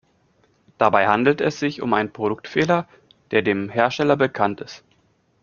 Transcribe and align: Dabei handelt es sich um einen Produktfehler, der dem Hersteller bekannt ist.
Dabei 0.79 1.07
handelt 1.09 1.41
es 1.41 1.59
sich 1.59 1.79
um 1.83 1.93
einen 1.93 2.11
Produktfehler, 2.11 2.87
der 3.29 3.43
dem 3.43 3.69
Hersteller 3.69 4.15
bekannt 4.17 4.59
ist. 4.59 4.83